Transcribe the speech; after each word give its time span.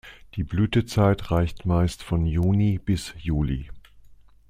Die 0.33 0.43
Blütezeit 0.43 1.29
reicht 1.29 1.67
meist 1.67 2.01
von 2.01 2.25
Juni 2.25 2.79
bis 2.79 3.13
Juli. 3.19 3.69